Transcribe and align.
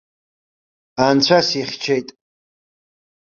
Анцәа 1.05 1.39
сихьчеит. 1.47 2.07